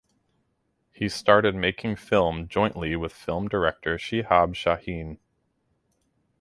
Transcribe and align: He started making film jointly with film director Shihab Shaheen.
He 0.91 1.07
started 1.09 1.53
making 1.53 1.95
film 1.97 2.47
jointly 2.47 2.95
with 2.95 3.13
film 3.13 3.47
director 3.47 3.99
Shihab 3.99 4.55
Shaheen. 4.55 5.19